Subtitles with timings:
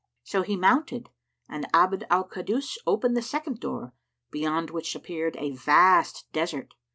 [0.23, 1.11] So he mounted
[1.47, 3.93] and Abd al Kaddus opened the second door,
[4.31, 6.73] beyond which appeared a vast desert.